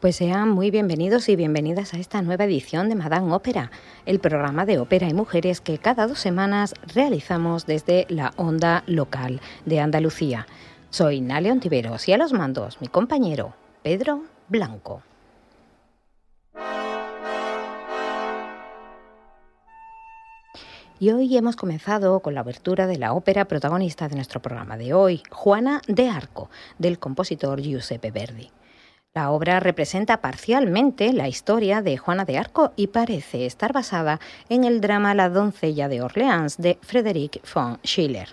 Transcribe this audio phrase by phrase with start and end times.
[0.00, 3.70] Pues sean muy bienvenidos y bienvenidas a esta nueva edición de Madame Ópera,
[4.06, 9.42] el programa de ópera y mujeres que cada dos semanas realizamos desde la onda local
[9.66, 10.46] de Andalucía.
[10.88, 13.52] Soy Nale Ontiveros y a los mandos mi compañero
[13.82, 15.02] Pedro Blanco.
[20.98, 24.94] Y hoy hemos comenzado con la abertura de la ópera protagonista de nuestro programa de
[24.94, 28.50] hoy, Juana de Arco, del compositor Giuseppe Verdi.
[29.12, 34.62] La obra representa parcialmente la historia de Juana de Arco y parece estar basada en
[34.62, 38.28] el drama La doncella de Orleans de Frédéric von Schiller.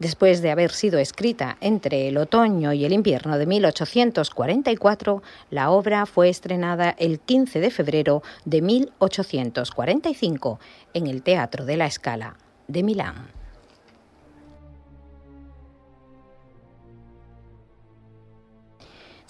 [0.00, 6.06] Después de haber sido escrita entre el otoño y el invierno de 1844, la obra
[6.06, 10.58] fue estrenada el 15 de febrero de 1845
[10.92, 12.36] en el Teatro de la Scala
[12.66, 13.39] de Milán.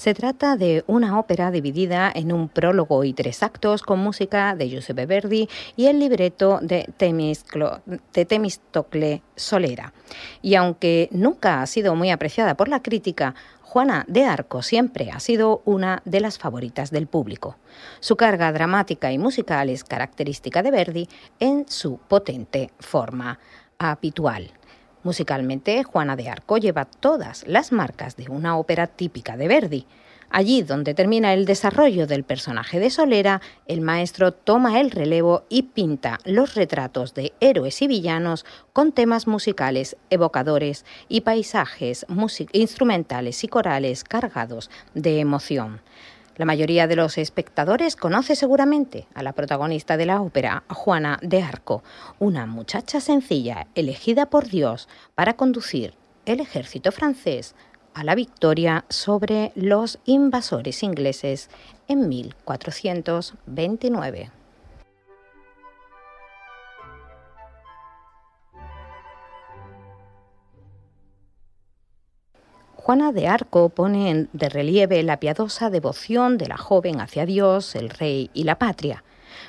[0.01, 4.71] Se trata de una ópera dividida en un prólogo y tres actos con música de
[4.71, 6.89] Giuseppe Verdi y el libreto de,
[8.15, 9.93] Temistocle Solera.
[10.41, 15.21] Y aunque nunca ha sido muy apreciada por la crítica, Juana de Arco siempre ha
[15.21, 17.59] sido una de las favoritas del público.
[18.01, 21.09] Su carga dramática y musical es característica de Verdi
[21.41, 23.39] en su potente forma
[23.79, 24.51] habitual.
[25.03, 29.87] Musicalmente, Juana de Arco lleva todas las marcas de una ópera típica de Verdi.
[30.33, 35.63] Allí donde termina el desarrollo del personaje de Solera, el maestro toma el relevo y
[35.63, 42.07] pinta los retratos de héroes y villanos con temas musicales evocadores y paisajes
[42.53, 45.81] instrumentales y corales cargados de emoción.
[46.41, 51.43] La mayoría de los espectadores conoce seguramente a la protagonista de la ópera, Juana de
[51.43, 51.83] Arco,
[52.19, 55.93] una muchacha sencilla elegida por Dios para conducir
[56.25, 57.55] el ejército francés
[57.93, 61.51] a la victoria sobre los invasores ingleses
[61.89, 64.40] en 1429.
[72.91, 77.89] Juana de Arco pone de relieve la piadosa devoción de la joven hacia Dios, el
[77.89, 79.05] rey y la patria.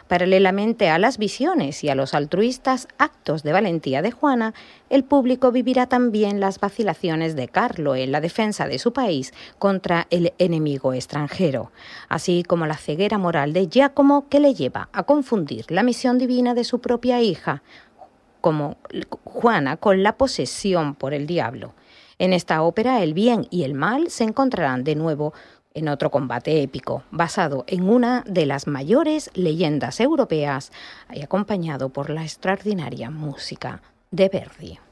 [0.07, 4.53] Paralelamente a las visiones y a los altruistas actos de valentía de Juana,
[4.91, 10.05] el público vivirá también las vacilaciones de Carlo en la defensa de su país contra
[10.11, 11.71] el enemigo extranjero,
[12.09, 16.53] así como la ceguera moral de Giacomo que le lleva a confundir la misión divina
[16.53, 17.63] de su propia hija,
[18.39, 18.77] como
[19.23, 21.73] Juana con la posesión por el diablo.
[22.21, 25.33] En esta ópera el bien y el mal se encontrarán de nuevo
[25.73, 30.71] en otro combate épico, basado en una de las mayores leyendas europeas
[31.11, 33.81] y acompañado por la extraordinaria música
[34.11, 34.90] de Verdi.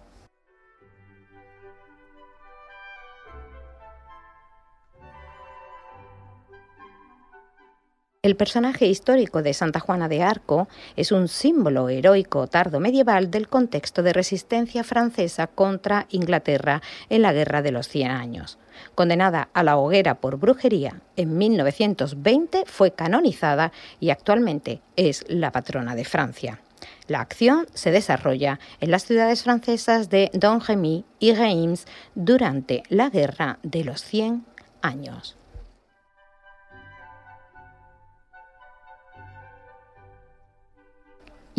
[8.21, 13.47] El personaje histórico de Santa Juana de Arco es un símbolo heroico tardo medieval del
[13.47, 18.57] contexto de resistencia francesa contra Inglaterra en la Guerra de los Cien Años.
[18.93, 23.71] Condenada a la hoguera por brujería en 1920, fue canonizada
[24.01, 26.59] y actualmente es la patrona de Francia.
[27.07, 33.59] La acción se desarrolla en las ciudades francesas de Domremy y Reims durante la Guerra
[33.63, 34.43] de los Cien
[34.81, 35.37] Años.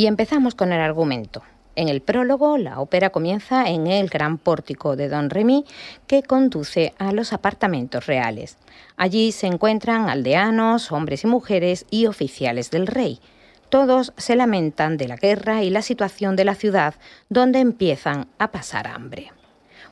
[0.01, 1.43] Y empezamos con el argumento.
[1.77, 5.67] En el prólogo, la ópera comienza en el gran pórtico de Don Remy
[6.07, 8.57] que conduce a los apartamentos reales.
[8.97, 13.21] Allí se encuentran aldeanos, hombres y mujeres y oficiales del rey.
[13.69, 16.95] Todos se lamentan de la guerra y la situación de la ciudad,
[17.29, 19.35] donde empiezan a pasar hambre.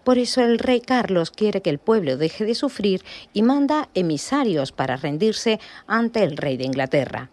[0.05, 4.73] Por eso el rey Carlos quiere que el pueblo deje de sufrir y manda emisarios
[4.73, 7.29] para rendirse ante el rey de Inglaterra.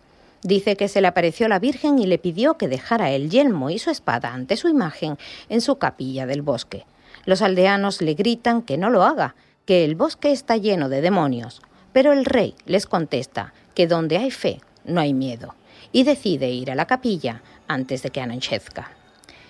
[0.46, 3.80] Dice que se le apareció la Virgen y le pidió que dejara el yelmo y
[3.80, 5.18] su espada ante su imagen
[5.50, 6.86] en su capilla del bosque.
[7.26, 9.34] Los aldeanos le gritan que no lo haga,
[9.66, 11.64] que el bosque está lleno de demonios,
[11.94, 15.56] pero el rey les contesta que donde hay fe no hay miedo,
[15.92, 18.92] y decide ir a la capilla antes de que anochezca.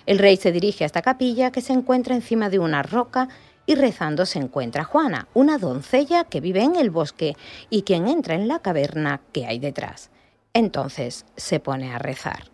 [0.06, 3.28] El rey se dirige a esta capilla que se encuentra encima de una roca
[3.66, 7.36] y rezando se encuentra Juana, una doncella que vive en el bosque
[7.70, 10.10] y quien entra en la caverna que hay detrás.
[10.56, 12.46] Entonces se pone a rezar.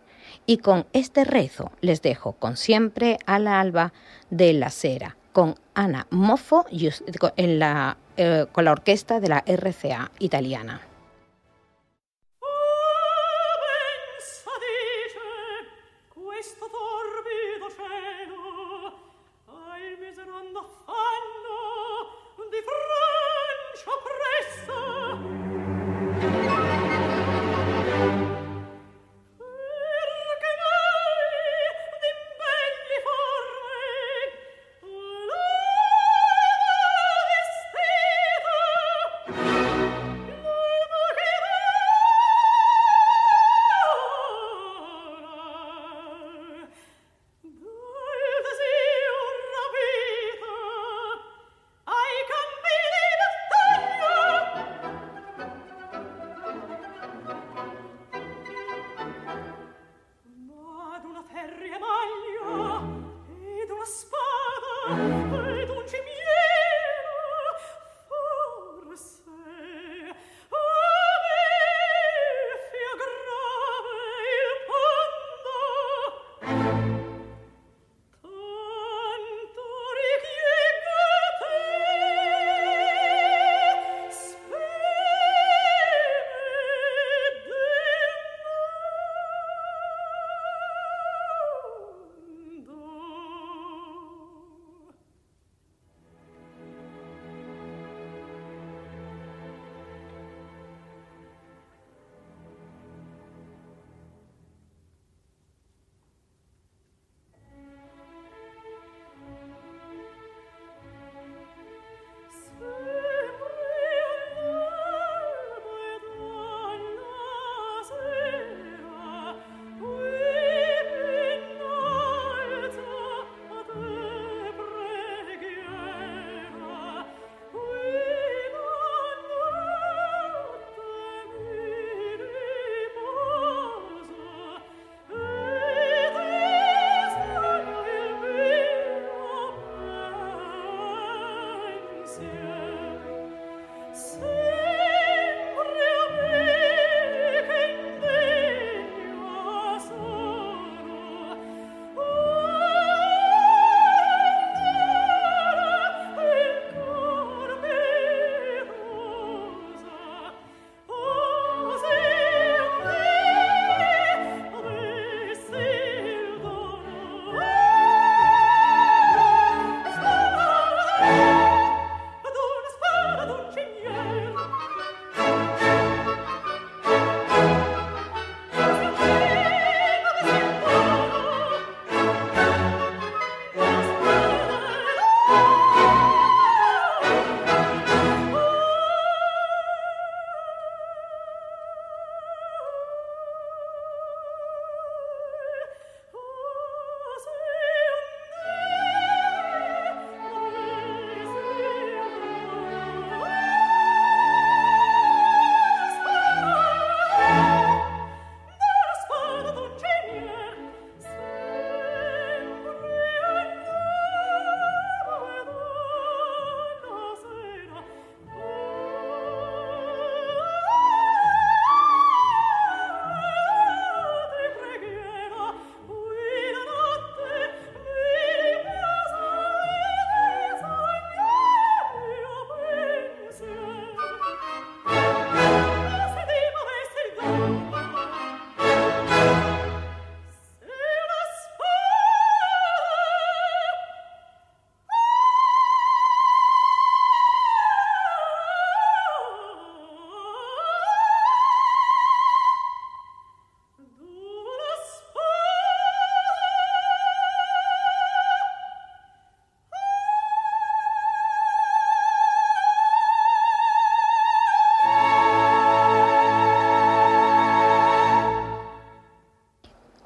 [0.48, 3.94] Y con este rezo les dejo con siempre a la alba
[4.31, 6.65] de la cera, con Ana Moffo
[7.38, 10.81] en la, eh, con la orquesta de la RCA italiana.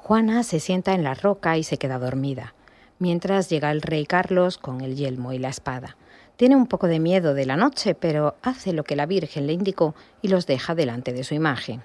[0.06, 2.54] Juana se sienta en la roca y se queda dormida,
[3.00, 5.96] mientras llega el rey Carlos con el yelmo y la espada.
[6.36, 9.52] Tiene un poco de miedo de la noche, pero hace lo que la Virgen le
[9.52, 11.82] indicó y los deja delante de su imagen.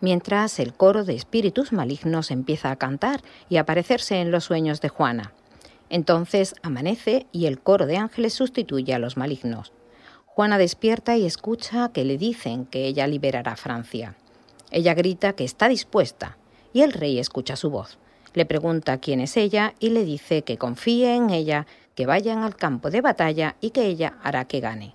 [0.00, 4.80] Mientras el coro de espíritus malignos empieza a cantar y a aparecerse en los sueños
[4.80, 5.32] de Juana.
[5.90, 9.72] Entonces amanece y el coro de ángeles sustituye a los malignos.
[10.24, 14.14] Juana despierta y escucha que le dicen que ella liberará Francia.
[14.70, 16.36] Ella grita que está dispuesta,
[16.76, 17.96] y el rey escucha su voz.
[18.34, 22.54] Le pregunta quién es ella y le dice que confíe en ella, que vayan al
[22.54, 24.94] campo de batalla y que ella hará que gane.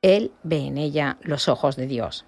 [0.00, 2.24] Él ve en ella los ojos de Dios.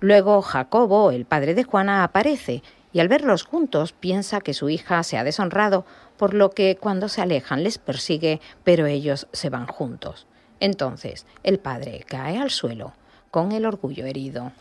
[0.00, 5.02] Luego Jacobo, el padre de Juana, aparece y al verlos juntos piensa que su hija
[5.02, 5.86] se ha deshonrado,
[6.18, 10.26] por lo que cuando se alejan les persigue, pero ellos se van juntos.
[10.60, 12.92] Entonces el padre cae al suelo,
[13.30, 14.52] con el orgullo herido.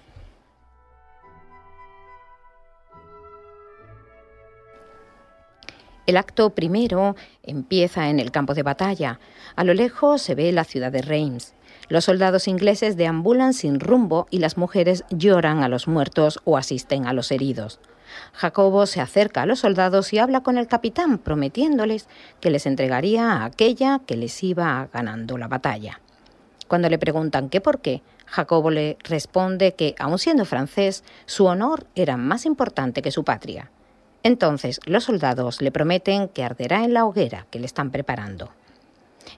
[6.05, 9.19] El acto primero empieza en el campo de batalla.
[9.55, 11.53] A lo lejos se ve la ciudad de Reims.
[11.87, 17.07] Los soldados ingleses deambulan sin rumbo y las mujeres lloran a los muertos o asisten
[17.07, 17.79] a los heridos.
[18.33, 22.07] Jacobo se acerca a los soldados y habla con el capitán, prometiéndoles
[22.41, 26.01] que les entregaría a aquella que les iba ganando la batalla.
[26.67, 31.87] Cuando le preguntan qué por qué, Jacobo le responde que, aun siendo francés, su honor
[31.95, 33.69] era más importante que su patria.
[34.23, 38.51] Entonces los soldados le prometen que arderá en la hoguera que le están preparando.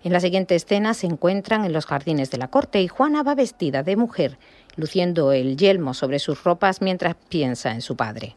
[0.04, 3.36] En la siguiente escena se encuentran en los jardines de la corte y Juana va
[3.36, 4.38] vestida de mujer,
[4.76, 8.36] luciendo el yelmo sobre sus ropas mientras piensa en su padre.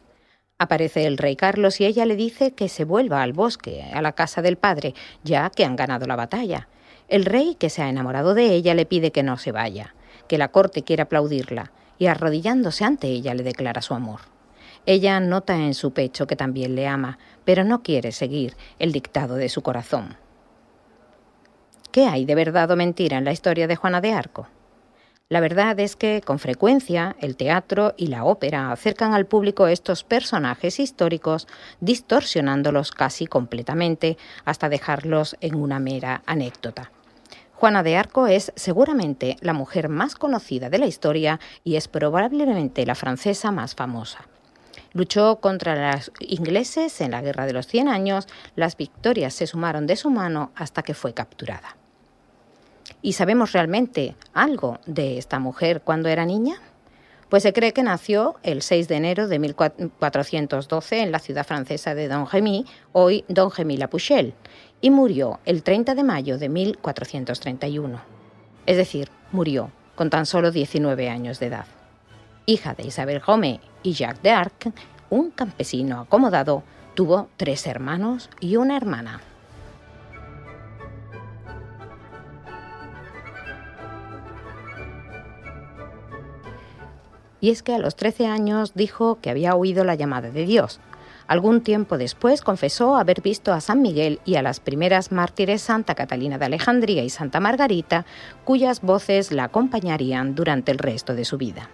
[0.57, 4.13] Aparece el rey Carlos y ella le dice que se vuelva al bosque, a la
[4.13, 6.67] casa del padre, ya que han ganado la batalla.
[7.07, 9.95] El rey, que se ha enamorado de ella, le pide que no se vaya,
[10.27, 14.19] que la corte quiere aplaudirla, y arrodillándose ante ella le declara su amor.
[14.85, 19.35] Ella nota en su pecho que también le ama, pero no quiere seguir el dictado
[19.35, 20.17] de su corazón.
[21.91, 24.47] ¿Qué hay de verdad o mentira en la historia de Juana de Arco?
[25.27, 30.03] La verdad es que con frecuencia el teatro y la ópera acercan al público estos
[30.03, 31.47] personajes históricos
[31.81, 36.91] distorsionándolos casi completamente hasta dejarlos en una mera anécdota.
[37.53, 42.85] Juana de Arco es seguramente la mujer más conocida de la historia y es probablemente
[42.85, 44.28] la francesa más famosa.
[44.93, 49.85] Luchó contra los ingleses en la Guerra de los Cien Años, las victorias se sumaron
[49.85, 51.75] de su mano hasta que fue capturada.
[53.01, 56.55] ¿Y sabemos realmente algo de esta mujer cuando era niña?
[57.29, 61.93] Pues se cree que nació el 6 de enero de 1412 en la ciudad francesa
[61.93, 64.33] de Domremy, hoy Domremy-la-Puchelle,
[64.81, 68.01] y murió el 30 de mayo de 1431.
[68.65, 71.65] Es decir, murió con tan solo 19 años de edad.
[72.45, 74.71] Hija de Isabel Gome y Jacques d'Arc,
[75.09, 76.63] un campesino acomodado,
[76.95, 79.21] tuvo tres hermanos y una hermana.
[87.41, 90.79] y es que a los 13 años dijo que había oído la llamada de Dios.
[91.27, 95.93] Algún tiempo después confesó haber visto a San Miguel y a las primeras mártires Santa
[95.93, 98.05] Catalina de Alejandría y Santa Margarita,
[98.45, 101.69] cuyas voces la acompañarían durante el resto de su vida.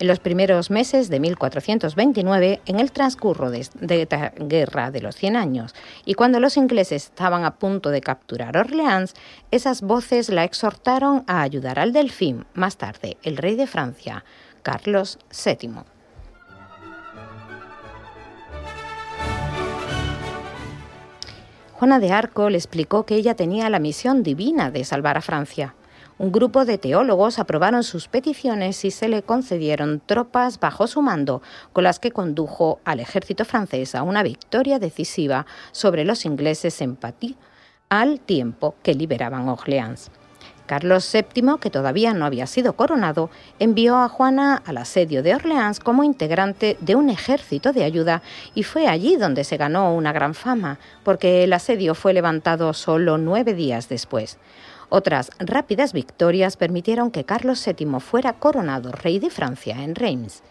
[0.00, 5.36] En los primeros meses de 1429, en el transcurso de, la Guerra de los Cien
[5.36, 5.74] Años,
[6.06, 9.12] y cuando los ingleses estaban a punto de capturar Orleans,
[9.50, 14.24] esas voces la exhortaron a ayudar al Delfín, más tarde el rey de Francia,
[14.62, 15.82] Carlos VII.
[21.74, 25.74] Juana de Arco le explicó que ella tenía la misión divina de salvar a Francia.
[26.20, 31.40] Un grupo de teólogos aprobaron sus peticiones y se le concedieron tropas bajo su mando,
[31.72, 36.96] con las que condujo al ejército francés a una victoria decisiva sobre los ingleses en
[36.96, 37.38] Patí,
[37.88, 40.10] al tiempo que liberaban Orleans.
[40.66, 45.80] Carlos VII, que todavía no había sido coronado, envió a Juana al asedio de Orleans
[45.80, 48.20] como integrante de un ejército de ayuda
[48.54, 53.16] y fue allí donde se ganó una gran fama, porque el asedio fue levantado solo
[53.16, 54.38] nueve días después.
[54.90, 60.42] Otras rápidas victorias permitieron que Carlos VII fuera coronado rey de Francia en Reims.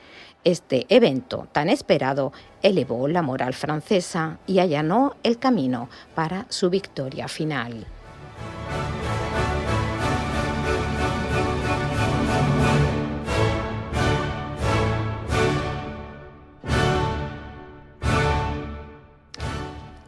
[0.46, 2.32] Este evento tan esperado
[2.64, 7.86] elevó la moral francesa y allanó el camino para su victoria final.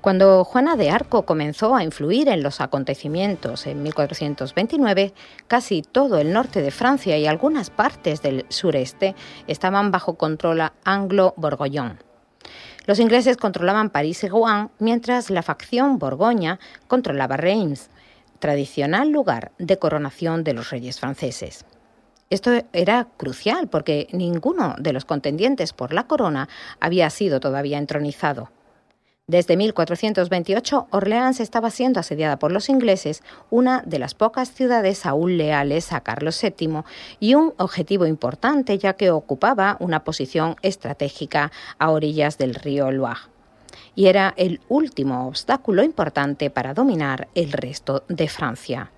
[0.02, 5.14] Cuando Juana de Arco comenzó a influir en los acontecimientos en 1429,
[5.48, 9.14] casi todo el norte de Francia y algunas partes del sureste
[9.46, 12.00] estaban bajo control anglo-borgoñón.
[12.88, 17.92] Los ingleses controlaban París y Rouen, mientras la facción borgoña controlaba Reims,
[18.40, 21.64] tradicional lugar de coronación de los reyes franceses.
[22.32, 28.50] Esto era crucial porque ninguno de los contendientes por la corona había sido todavía entronizado.
[29.32, 35.38] Desde 1428, Orleans estaba siendo asediada por los ingleses, una de las pocas ciudades aún
[35.38, 36.82] leales a Carlos VII
[37.22, 43.22] y un objetivo importante ya que ocupaba una posición estratégica a orillas del río Loire.
[43.96, 48.92] Y era el último obstáculo importante para dominar el resto de Francia.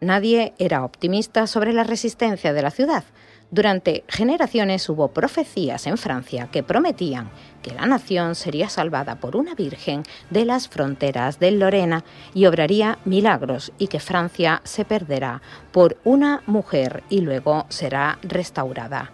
[0.00, 3.04] Nadie era optimista sobre la resistencia de la ciudad,
[3.50, 7.30] durante generaciones hubo profecías en Francia que prometían
[7.62, 12.98] que la nación sería salvada por una virgen de las fronteras del Lorena y obraría
[13.04, 19.10] milagros y que Francia se perderá por una mujer y luego será restaurada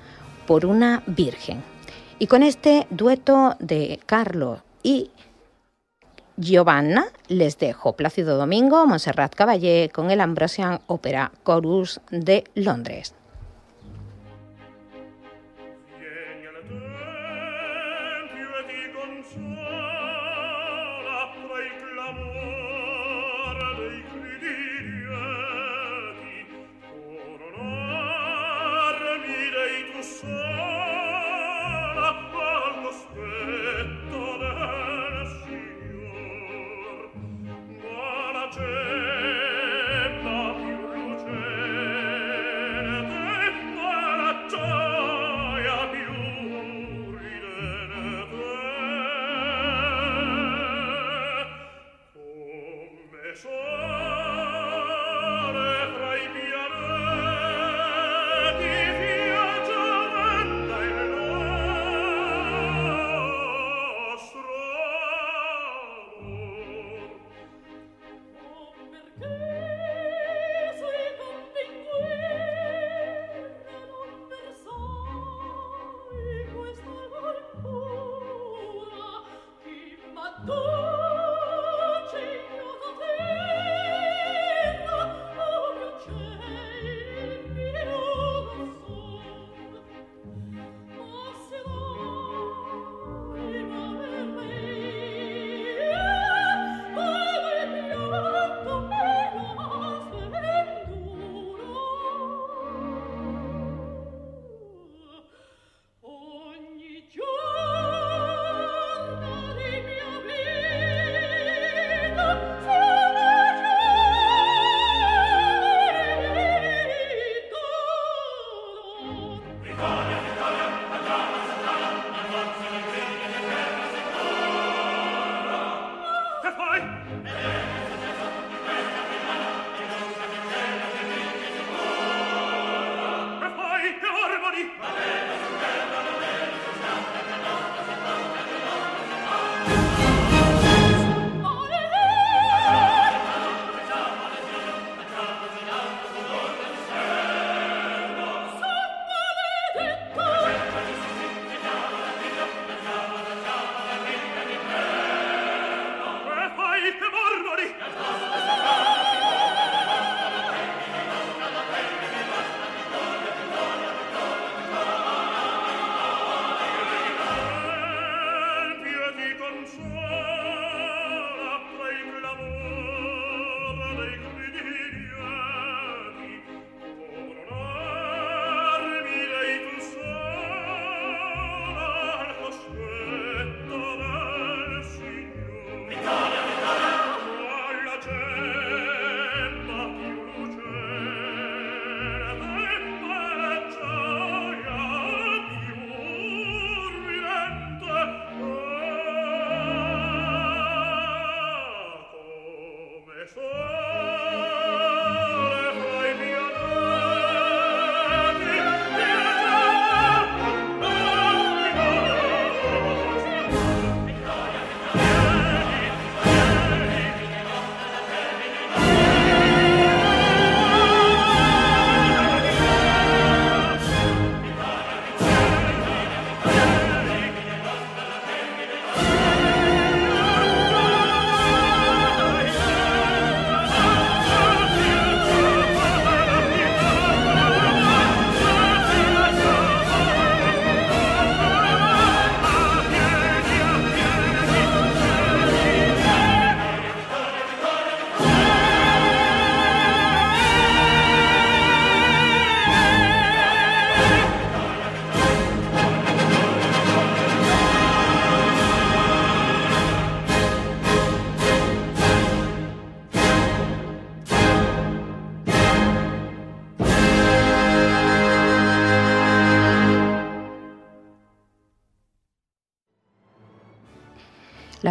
[0.46, 1.62] por una virgen.
[2.18, 5.10] Y con este dueto de Carlos y
[6.36, 13.14] Giovanna les dejo Plácido Domingo, Montserrat Caballé con el Ambrosian Opera Chorus de Londres.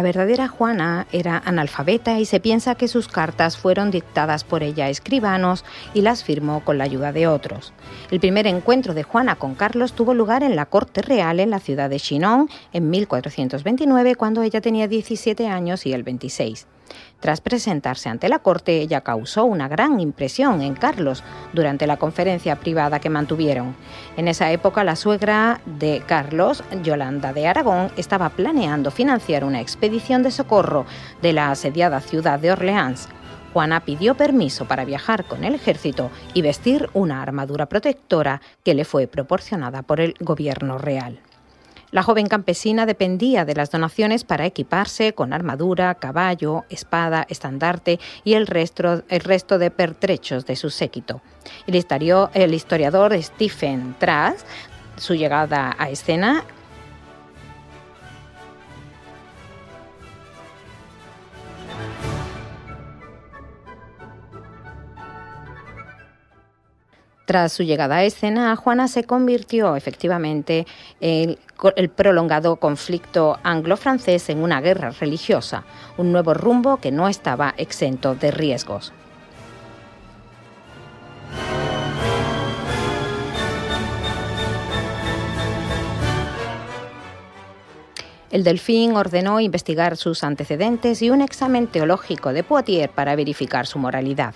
[0.02, 4.86] La verdadera Juana era analfabeta y se piensa que sus cartas fueron dictadas por ella
[4.86, 7.72] a escribanos y las firmó con la ayuda de otros.
[8.10, 11.60] El primer encuentro de Juana con Carlos tuvo lugar en la corte real en la
[11.60, 16.66] ciudad de Chinon en 1429 cuando ella tenía 17 años y él 26.
[17.22, 22.56] Tras presentarse ante la corte, ella causó una gran impresión en Carlos durante la conferencia
[22.56, 23.76] privada que mantuvieron.
[24.16, 30.24] En esa época, la suegra de Carlos, Yolanda de Aragón, estaba planeando financiar una expedición
[30.24, 30.84] de socorro
[31.22, 33.08] de la asediada ciudad de Orleans.
[33.52, 38.84] Juana pidió permiso para viajar con el ejército y vestir una armadura protectora que le
[38.84, 41.20] fue proporcionada por el gobierno real.
[41.92, 48.32] La joven campesina dependía de las donaciones para equiparse con armadura, caballo, espada, estandarte y
[48.32, 51.20] el resto, de pertrechos de su séquito.
[51.66, 54.46] El, historiador Stephen Trask,
[54.96, 56.44] su llegada a escena
[67.32, 70.66] Tras su llegada a escena, Juana se convirtió efectivamente
[71.00, 71.38] en
[71.76, 75.64] el prolongado conflicto anglo-francés en una guerra religiosa,
[75.96, 78.92] un nuevo rumbo que no estaba exento de riesgos.
[88.30, 93.78] El Delfín ordenó investigar sus antecedentes y un examen teológico de Poitiers para verificar su
[93.78, 94.34] moralidad.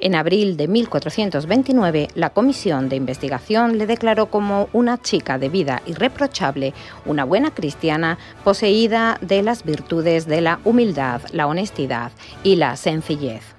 [0.00, 5.82] En abril de 1429, la comisión de investigación le declaró como una chica de vida
[5.86, 6.72] irreprochable,
[7.04, 12.12] una buena cristiana, poseída de las virtudes de la humildad, la honestidad
[12.44, 13.57] y la sencillez.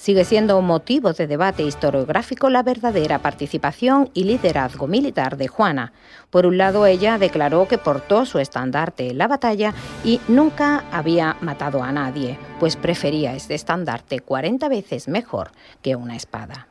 [0.00, 5.92] Sigue siendo motivo de debate historiográfico la verdadera participación y liderazgo militar de Juana.
[6.30, 11.36] Por un lado, ella declaró que portó su estandarte en la batalla y nunca había
[11.42, 15.50] matado a nadie, pues prefería este estandarte 40 veces mejor
[15.82, 16.66] que una espada.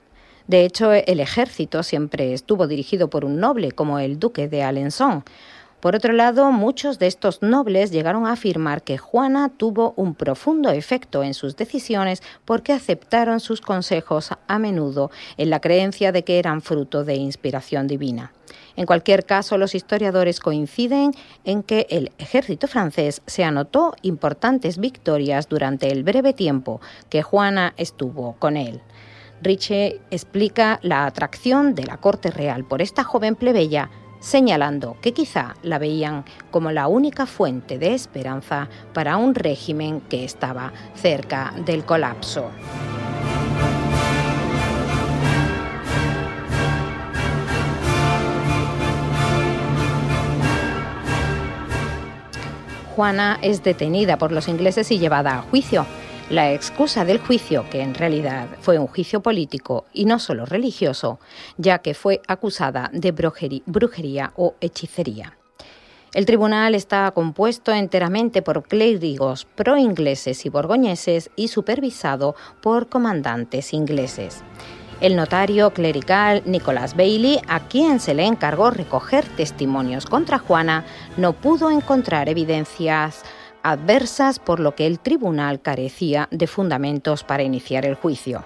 [0.47, 5.23] De hecho, el ejército siempre estuvo dirigido por un noble como el duque de Alençon,
[5.79, 10.71] por otro lado, muchos de estos nobles llegaron a afirmar que Juana tuvo un profundo
[10.71, 16.37] efecto en sus decisiones porque aceptaron sus consejos a menudo en la creencia de que
[16.37, 18.33] eran fruto de inspiración divina.
[18.75, 21.13] En cualquier caso, los historiadores coinciden
[21.45, 27.73] en que el ejército francés se anotó importantes victorias durante el breve tiempo que Juana
[27.77, 28.81] estuvo con él.
[29.41, 33.89] Riche explica la atracción de la corte real por esta joven plebeya
[34.19, 40.23] señalando que quizá la veían como la única fuente de esperanza para un régimen que
[40.23, 42.49] estaba cerca del colapso.
[52.95, 55.85] Juana es detenida por los ingleses y llevada a juicio.
[56.29, 61.19] La excusa del juicio, que en realidad fue un juicio político y no solo religioso,
[61.57, 65.39] ya que fue acusada de brujería o hechicería.
[66.13, 74.43] El tribunal está compuesto enteramente por clérigos pro-ingleses y borgoñeses y supervisado por comandantes ingleses.
[75.01, 80.85] El notario clerical Nicholas Bailey, a quien se le encargó recoger testimonios contra Juana,
[81.17, 83.23] no pudo encontrar evidencias
[83.63, 88.45] adversas por lo que el tribunal carecía de fundamentos para iniciar el juicio.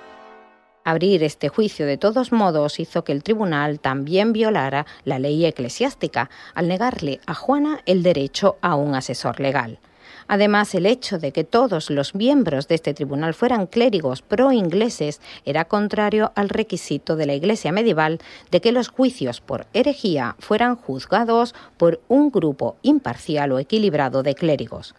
[0.86, 6.30] Abrir este juicio de todos modos hizo que el tribunal también violara la ley eclesiástica
[6.56, 9.80] al negarle a Juana el derecho a un asesor legal.
[10.28, 15.66] Además, el hecho de que todos los miembros de este tribunal fueran clérigos pro-ingleses era
[15.66, 18.20] contrario al requisito de la Iglesia medieval
[18.52, 24.36] de que los juicios por herejía fueran juzgados por un grupo imparcial o equilibrado de
[24.36, 24.96] clérigos.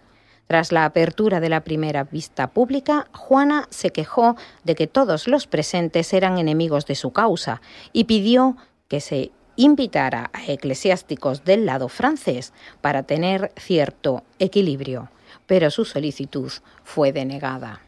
[0.46, 5.46] Tras la apertura de la primera vista pública, Juana se quejó de que todos los
[5.46, 8.56] presentes eran enemigos de su causa y pidió
[8.88, 15.10] que se invitara a eclesiásticos del lado francés para tener cierto equilibrio,
[15.46, 16.52] pero su solicitud
[16.82, 17.83] fue denegada.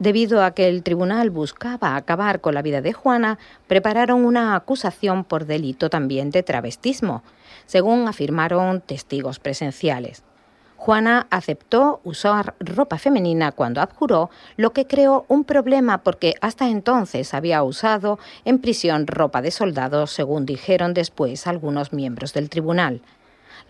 [0.00, 5.24] Debido a que el tribunal buscaba acabar con la vida de Juana, prepararon una acusación
[5.24, 7.22] por delito también de travestismo,
[7.66, 10.24] según afirmaron testigos presenciales.
[10.78, 17.34] Juana aceptó usar ropa femenina cuando abjuró, lo que creó un problema porque hasta entonces
[17.34, 23.02] había usado en prisión ropa de soldado, según dijeron después algunos miembros del tribunal.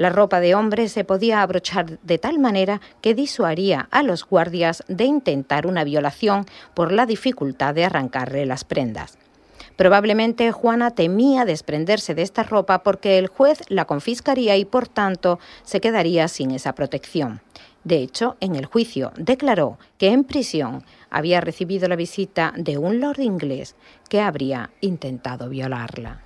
[0.00, 4.82] La ropa de hombre se podía abrochar de tal manera que disuaría a los guardias
[4.88, 9.18] de intentar una violación por la dificultad de arrancarle las prendas.
[9.76, 15.38] Probablemente Juana temía desprenderse de esta ropa porque el juez la confiscaría y por tanto
[15.64, 17.42] se quedaría sin esa protección.
[17.84, 23.00] De hecho, en el juicio declaró que en prisión había recibido la visita de un
[23.00, 23.76] lord inglés
[24.08, 26.22] que habría intentado violarla.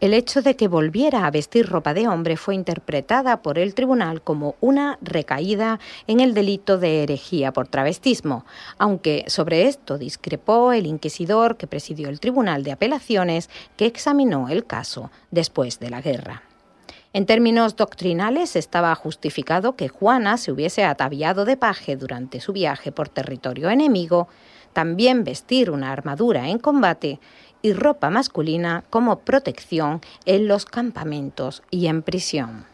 [0.00, 4.22] El hecho de que volviera a vestir ropa de hombre fue interpretada por el tribunal
[4.22, 8.46] como una recaída en el delito de herejía por travestismo,
[8.78, 14.64] aunque sobre esto discrepó el inquisidor que presidió el Tribunal de Apelaciones que examinó el
[14.66, 16.44] caso después de la guerra.
[17.12, 22.92] En términos doctrinales estaba justificado que Juana se hubiese ataviado de paje durante su viaje
[22.92, 24.28] por territorio enemigo,
[24.72, 27.18] también vestir una armadura en combate
[27.62, 32.66] y ropa masculina como protección en los campamentos y en prisión.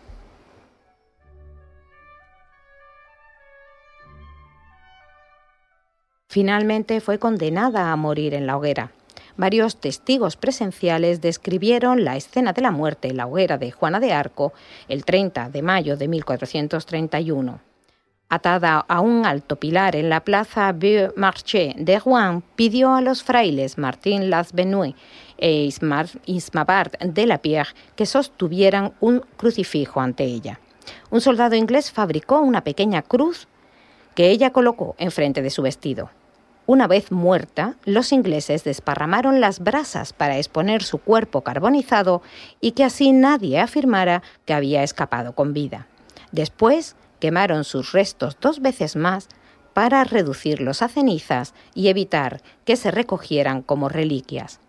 [6.28, 8.90] Finalmente fue condenada a morir en la hoguera.
[9.36, 14.12] Varios testigos presenciales describieron la escena de la muerte en la hoguera de Juana de
[14.12, 14.52] Arco
[14.88, 17.73] el 30 de mayo de 1431
[18.28, 23.22] atada a un alto pilar en la plaza Vieux Marché de Rouen, pidió a los
[23.22, 24.94] frailes Martín Lasbenue
[25.38, 25.70] e
[26.26, 30.60] Ismabard de la Pierre que sostuvieran un crucifijo ante ella.
[31.10, 33.48] Un soldado inglés fabricó una pequeña cruz
[34.14, 36.10] que ella colocó enfrente de su vestido.
[36.66, 42.22] Una vez muerta, los ingleses desparramaron las brasas para exponer su cuerpo carbonizado
[42.60, 45.88] y que así nadie afirmara que había escapado con vida.
[46.32, 49.28] Después quemaron sus restos dos veces más
[49.72, 54.60] para reducirlos a cenizas y evitar que se recogieran como reliquias,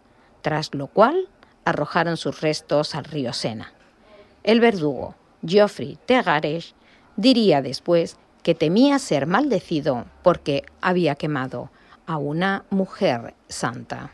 [0.42, 1.28] tras lo cual
[1.66, 3.74] arrojaron sus restos al río Sena.
[4.44, 5.16] El verdugo,
[5.46, 6.76] Geoffrey Tegaresh,
[7.18, 11.72] diría después que temía ser maldecido porque había quemado
[12.06, 14.14] a una mujer santa.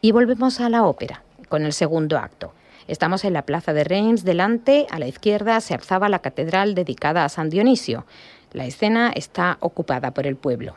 [0.00, 2.52] Y volvemos a la ópera, con el segundo acto.
[2.86, 7.24] Estamos en la plaza de Reims, delante, a la izquierda, se alzaba la catedral dedicada
[7.24, 8.06] a San Dionisio.
[8.52, 10.74] La escena está ocupada por el pueblo.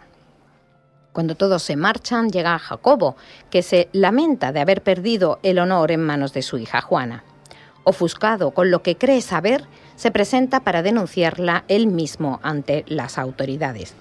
[1.14, 3.16] Cuando todos se marchan, llega Jacobo,
[3.52, 7.24] que se lamenta de haber perdido el honor en manos de su hija Juana.
[7.84, 13.94] Ofuscado con lo que cree saber, se presenta para denunciarla él mismo ante las autoridades.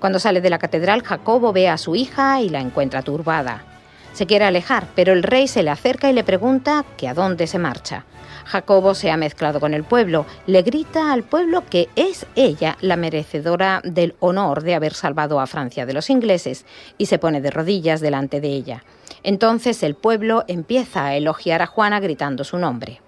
[0.00, 3.73] Cuando sale de la catedral, Jacobo ve a su hija y la encuentra turbada.
[4.14, 7.48] Se quiere alejar, pero el rey se le acerca y le pregunta que a dónde
[7.48, 8.04] se marcha.
[8.44, 12.94] Jacobo se ha mezclado con el pueblo, le grita al pueblo que es ella la
[12.96, 16.64] merecedora del honor de haber salvado a Francia de los ingleses
[16.96, 18.84] y se pone de rodillas delante de ella.
[19.24, 23.00] Entonces el pueblo empieza a elogiar a Juana gritando su nombre.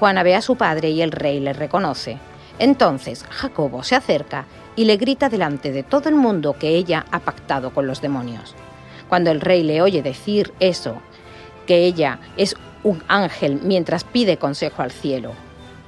[0.00, 2.18] Juana ve a su padre y el rey le reconoce.
[2.58, 7.20] Entonces Jacobo se acerca y le grita delante de todo el mundo que ella ha
[7.20, 8.56] pactado con los demonios.
[9.10, 11.02] Cuando el rey le oye decir eso,
[11.66, 15.32] que ella es un ángel mientras pide consejo al cielo.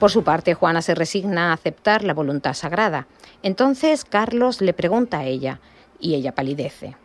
[0.00, 3.06] Por su parte, Juana se resigna a aceptar la voluntad sagrada.
[3.44, 5.60] Entonces Carlos le pregunta a ella,
[6.00, 6.96] y ella palidece.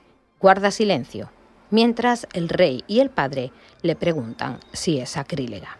[0.41, 1.29] Guarda silencio,
[1.69, 3.51] mientras el rey y el padre
[3.83, 5.77] le preguntan si es sacrílega.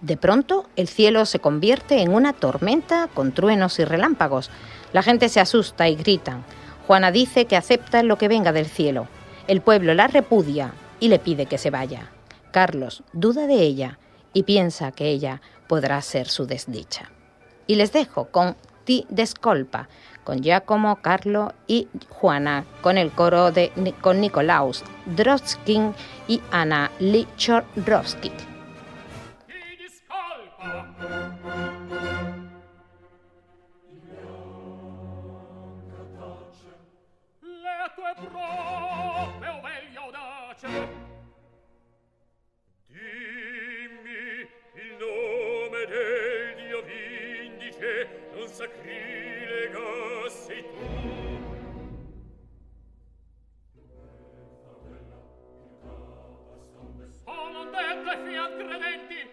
[0.00, 4.50] De pronto, el cielo se convierte en una tormenta con truenos y relámpagos.
[4.94, 6.42] La gente se asusta y gritan.
[6.86, 9.08] Juana dice que acepta lo que venga del cielo,
[9.46, 12.10] el pueblo la repudia y le pide que se vaya.
[12.50, 13.98] Carlos duda de ella
[14.32, 17.10] y piensa que ella podrá ser su desdicha.
[17.66, 19.88] Y les dejo con Ti Descolpa,
[20.24, 25.94] con Giacomo, Carlo y Juana, con el coro de con Nicolaus Drotskin
[26.28, 28.51] y Ana Lichorowski.
[50.52, 51.40] sei tu
[57.24, 59.30] Sono dette fiat credenti.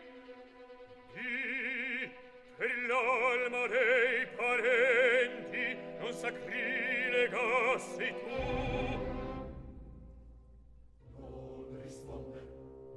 [1.13, 2.12] Di
[2.55, 8.58] per l'alma dei parenti Non sacrilega sei tu.
[11.17, 12.47] Non risponde,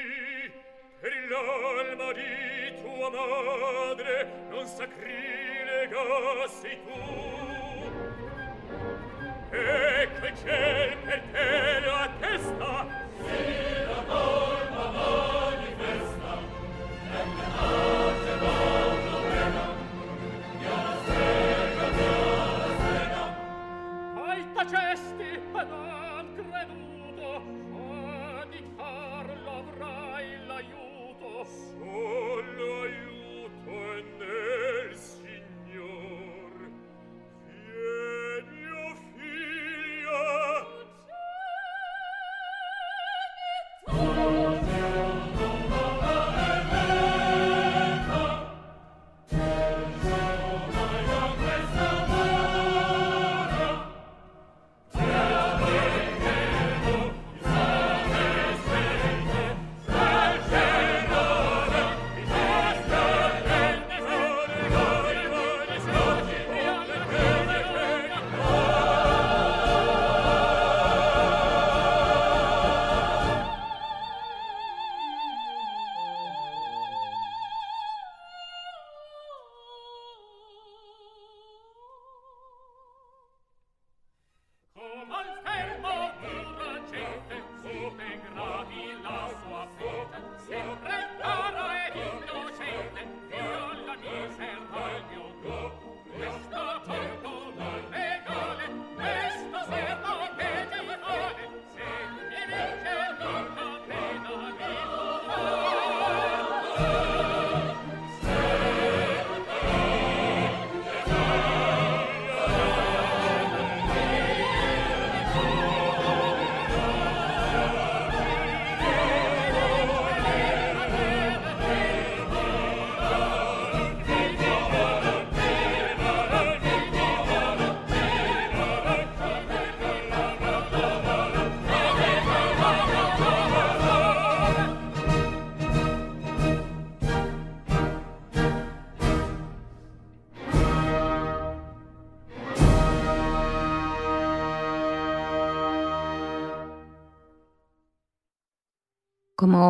[1.00, 2.59] per l'alma di
[3.00, 6.02] tua madre non sacrilega
[6.48, 6.98] sei tu.
[9.52, 12.79] E il ciel per te la testa?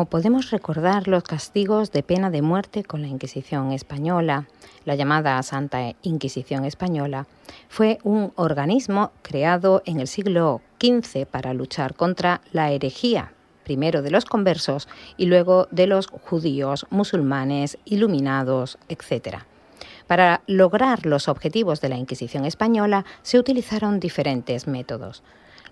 [0.09, 4.47] Podemos recordar los castigos de pena de muerte con la Inquisición española,
[4.85, 7.27] la llamada Santa Inquisición española,
[7.67, 13.33] fue un organismo creado en el siglo XV para luchar contra la herejía,
[13.65, 19.39] primero de los conversos y luego de los judíos, musulmanes, iluminados, etc.
[20.07, 25.21] Para lograr los objetivos de la Inquisición española se utilizaron diferentes métodos.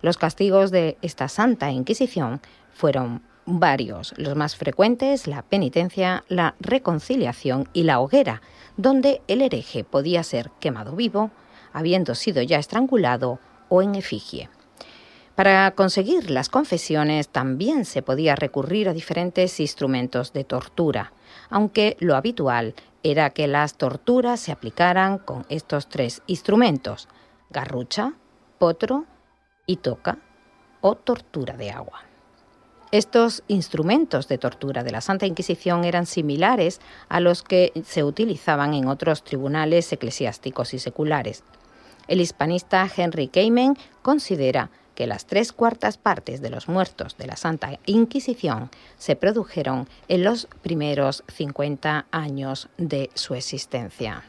[0.01, 2.41] Los castigos de esta Santa Inquisición
[2.73, 8.41] fueron varios, los más frecuentes la penitencia, la reconciliación y la hoguera,
[8.77, 11.31] donde el hereje podía ser quemado vivo,
[11.73, 14.49] habiendo sido ya estrangulado o en efigie.
[15.35, 21.13] Para conseguir las confesiones también se podía recurrir a diferentes instrumentos de tortura,
[21.49, 27.07] aunque lo habitual era que las torturas se aplicaran con estos tres instrumentos,
[27.49, 28.13] garrucha,
[28.57, 29.05] potro
[29.65, 30.17] y toca
[30.81, 32.08] o tortura de agua.
[32.91, 38.73] Estos instrumentos de tortura de la Santa Inquisición eran similares a los que se utilizaban
[38.73, 41.43] en otros tribunales eclesiásticos y seculares.
[42.07, 47.35] El hispanista Henry Cayman considera que las tres cuartas partes de los muertos de la
[47.35, 54.23] Santa Inquisición se produjeron en los primeros 50 años de su existencia.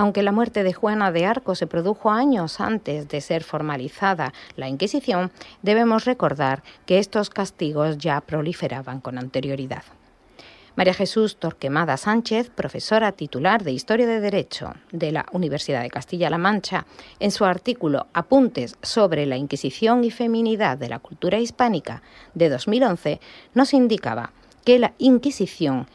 [0.00, 4.66] Aunque la muerte de Juana de Arco se produjo años antes de ser formalizada la
[4.66, 5.30] Inquisición,
[5.60, 9.82] debemos recordar que estos castigos ya proliferaban con anterioridad.
[10.74, 16.38] María Jesús Torquemada Sánchez, profesora titular de Historia de Derecho de la Universidad de Castilla-La
[16.38, 16.86] Mancha,
[17.18, 23.20] en su artículo Apuntes sobre la Inquisición y Feminidad de la Cultura Hispánica de 2011,
[23.52, 24.32] nos indicaba
[24.64, 25.88] que la Inquisición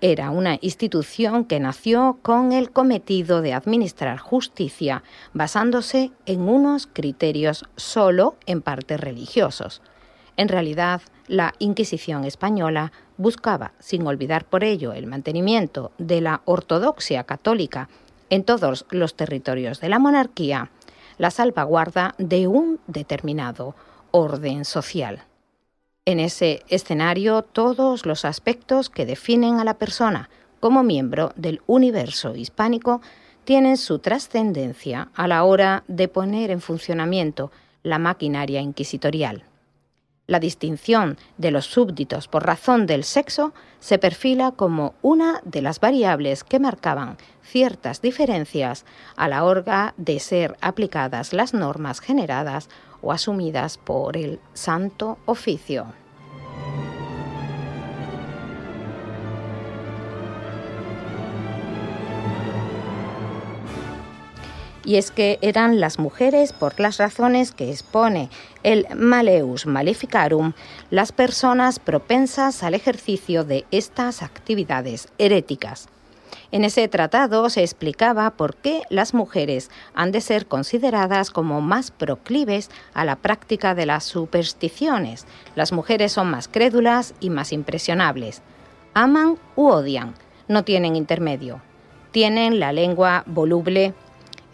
[0.00, 5.02] era una institución que nació con el cometido de administrar justicia
[5.34, 9.82] basándose en unos criterios solo en parte religiosos.
[10.36, 17.24] En realidad, la Inquisición española buscaba, sin olvidar por ello el mantenimiento de la ortodoxia
[17.24, 17.88] católica
[18.30, 20.70] en todos los territorios de la monarquía,
[21.18, 23.74] la salvaguarda de un determinado
[24.12, 25.24] orden social.
[26.06, 32.34] En ese escenario, todos los aspectos que definen a la persona como miembro del universo
[32.34, 33.00] hispánico
[33.44, 37.50] tienen su trascendencia a la hora de poner en funcionamiento
[37.82, 39.44] la maquinaria inquisitorial.
[40.26, 45.80] La distinción de los súbditos por razón del sexo se perfila como una de las
[45.80, 48.84] variables que marcaban ciertas diferencias
[49.16, 52.68] a la hora de ser aplicadas las normas generadas
[53.02, 55.86] o asumidas por el Santo Oficio.
[64.90, 68.28] y es que eran las mujeres, por las razones que expone
[68.64, 70.52] el Maleus Maleficarum,
[70.90, 75.88] las personas propensas al ejercicio de estas actividades heréticas.
[76.52, 81.92] En ese tratado se explicaba por qué las mujeres han de ser consideradas como más
[81.92, 85.26] proclives a la práctica de las supersticiones.
[85.54, 88.42] Las mujeres son más crédulas y más impresionables.
[88.94, 90.14] Aman u odian,
[90.48, 91.62] no tienen intermedio.
[92.10, 93.94] Tienen la lengua voluble,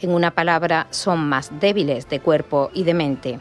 [0.01, 3.41] en una palabra, son más débiles de cuerpo y de mente.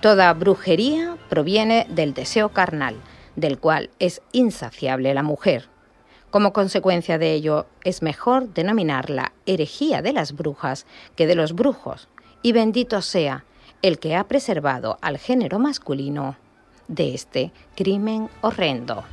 [0.00, 2.94] Toda brujería proviene del deseo carnal,
[3.34, 5.68] del cual es insaciable la mujer.
[6.36, 10.84] Como consecuencia de ello, es mejor denominarla herejía de las brujas
[11.16, 12.08] que de los brujos,
[12.42, 13.46] y bendito sea
[13.80, 16.36] el que ha preservado al género masculino
[16.88, 19.04] de este crimen horrendo.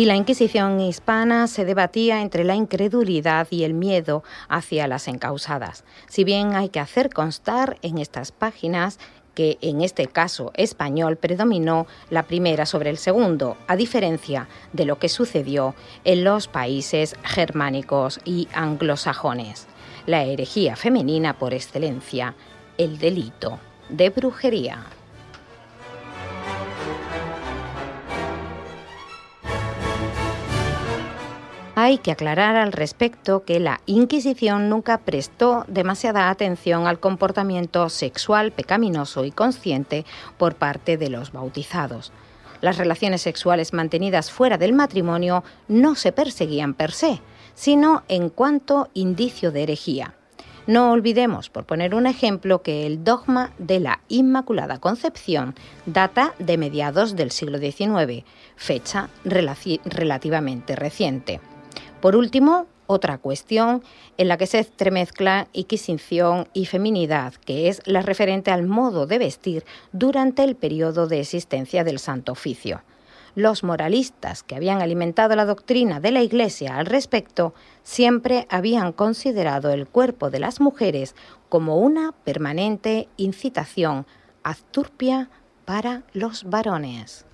[0.00, 5.84] Y la Inquisición hispana se debatía entre la incredulidad y el miedo hacia las encausadas.
[6.08, 8.98] Si bien hay que hacer constar en estas páginas
[9.34, 14.98] que en este caso español predominó la primera sobre el segundo, a diferencia de lo
[14.98, 15.74] que sucedió
[16.04, 19.66] en los países germánicos y anglosajones.
[20.06, 22.34] La herejía femenina por excelencia,
[22.78, 24.86] el delito de brujería.
[31.82, 38.52] Hay que aclarar al respecto que la Inquisición nunca prestó demasiada atención al comportamiento sexual
[38.52, 40.04] pecaminoso y consciente
[40.36, 42.12] por parte de los bautizados.
[42.60, 47.22] Las relaciones sexuales mantenidas fuera del matrimonio no se perseguían per se,
[47.54, 50.12] sino en cuanto indicio de herejía.
[50.66, 55.54] No olvidemos, por poner un ejemplo, que el dogma de la Inmaculada Concepción
[55.86, 58.24] data de mediados del siglo XIX,
[58.56, 61.40] fecha relativamente reciente.
[62.00, 63.82] Por último, otra cuestión
[64.16, 69.18] en la que se entremezcla Inquisición y feminidad, que es la referente al modo de
[69.18, 72.82] vestir durante el periodo de existencia del Santo Oficio.
[73.36, 79.70] Los moralistas que habían alimentado la doctrina de la Iglesia al respecto siempre habían considerado
[79.70, 81.14] el cuerpo de las mujeres
[81.48, 84.04] como una permanente incitación
[84.42, 85.30] azturpia
[85.64, 87.24] para los varones.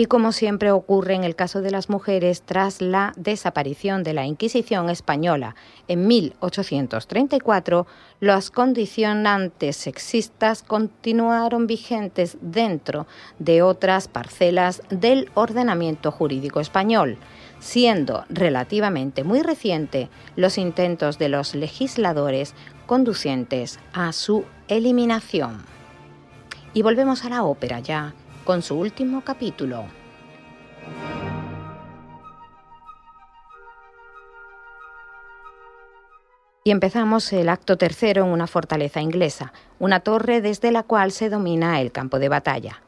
[0.00, 4.24] Y como siempre ocurre en el caso de las mujeres, tras la desaparición de la
[4.24, 5.54] Inquisición española
[5.88, 7.86] en 1834,
[8.18, 13.06] los condicionantes sexistas continuaron vigentes dentro
[13.38, 17.18] de otras parcelas del ordenamiento jurídico español,
[17.58, 22.54] siendo relativamente muy reciente los intentos de los legisladores
[22.86, 25.62] conducientes a su eliminación.
[26.72, 28.14] Y volvemos a la ópera ya
[28.50, 29.84] con su último capítulo.
[36.64, 41.30] Y empezamos el acto tercero en una fortaleza inglesa, una torre desde la cual se
[41.30, 42.82] domina el campo de batalla.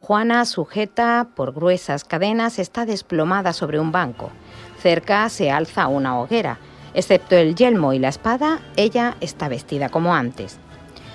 [0.00, 4.30] Juana, sujeta por gruesas cadenas, está desplomada sobre un banco.
[4.78, 6.58] Cerca se alza una hoguera.
[6.94, 10.58] Excepto el yelmo y la espada, ella está vestida como antes.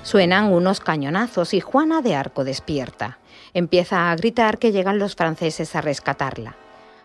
[0.04, 3.18] Suenan unos cañonazos y Juana de Arco despierta.
[3.58, 6.56] Empieza a gritar que llegan los franceses a rescatarla.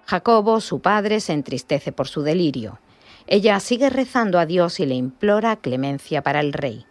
[0.05, 2.78] Jacobo, su padre, se entristece por su delirio.
[3.26, 6.84] Ella sigue rezando a Dios y le implora clemencia para el rey.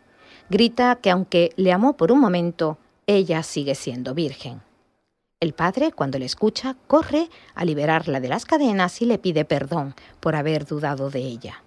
[0.49, 4.63] Grita que aunque le amó por un momento, ella sigue siendo virgen.
[5.39, 9.93] El padre, cuando le escucha, corre a liberarla de las cadenas y le pide perdón
[10.21, 11.61] por haber dudado de ella.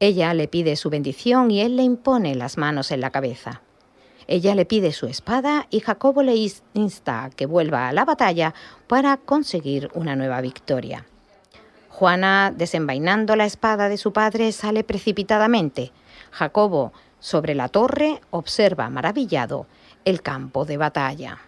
[0.00, 3.62] Ella le pide su bendición y él le impone las manos en la cabeza.
[4.32, 6.34] Ella le pide su espada y Jacobo le
[6.72, 8.54] insta a que vuelva a la batalla
[8.86, 11.04] para conseguir una nueva victoria.
[11.90, 15.92] Juana, desenvainando la espada de su padre, sale precipitadamente.
[16.30, 19.66] Jacobo, sobre la torre, observa maravillado
[20.06, 21.38] el campo de batalla.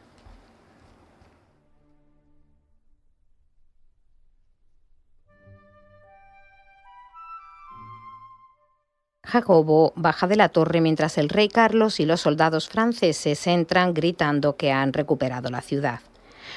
[9.27, 14.57] Jacobo baja de la torre mientras el rey Carlos y los soldados franceses entran gritando
[14.57, 16.01] que han recuperado la ciudad.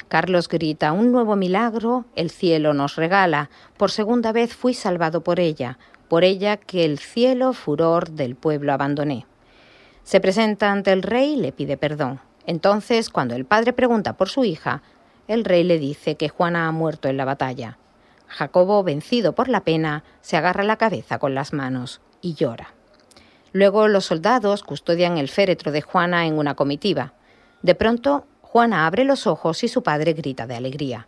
[0.10, 3.50] Carlos grita, un nuevo milagro el cielo nos regala.
[3.78, 8.74] Por segunda vez fui salvado por ella, por ella que el cielo furor del pueblo
[8.74, 9.26] abandoné.
[10.04, 12.20] Se presenta ante el rey y le pide perdón.
[12.46, 14.82] Entonces, cuando el padre pregunta por su hija,
[15.28, 17.78] el rey le dice que Juana ha muerto en la batalla.
[18.28, 22.74] Jacobo, vencido por la pena, se agarra la cabeza con las manos y llora.
[23.54, 27.14] Luego los soldados custodian el féretro de Juana en una comitiva.
[27.62, 31.08] De pronto, Juana abre los ojos y su padre grita de alegría.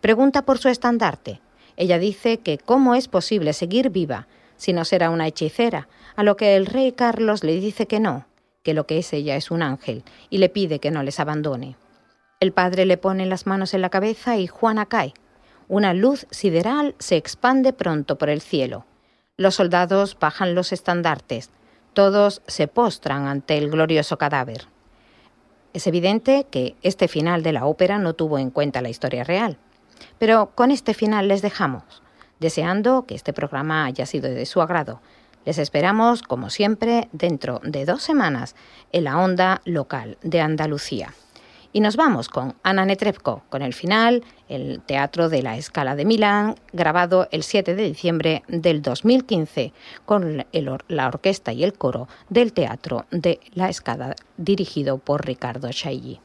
[0.00, 1.40] Pregunta por su estandarte.
[1.76, 6.36] Ella dice que cómo es posible seguir viva si no será una hechicera, a lo
[6.36, 8.26] que el rey Carlos le dice que no,
[8.62, 11.76] que lo que es ella es un ángel, y le pide que no les abandone.
[12.40, 15.14] El padre le pone las manos en la cabeza y Juana cae.
[15.68, 18.84] Una luz sideral se expande pronto por el cielo.
[19.40, 21.48] Los soldados bajan los estandartes.
[21.94, 24.66] Todos se postran ante el glorioso cadáver.
[25.72, 29.56] Es evidente que este final de la ópera no tuvo en cuenta la historia real.
[30.18, 32.02] Pero con este final les dejamos,
[32.38, 35.00] deseando que este programa haya sido de su agrado.
[35.46, 38.54] Les esperamos, como siempre, dentro de dos semanas
[38.92, 41.14] en la onda local de Andalucía.
[41.72, 46.04] Y nos vamos con Ana Netrebko, con el final, el Teatro de la Escala de
[46.04, 49.72] Milán, grabado el 7 de diciembre del 2015,
[50.04, 50.44] con
[50.88, 56.20] la orquesta y el coro del Teatro de la Escala, dirigido por Ricardo Chailly.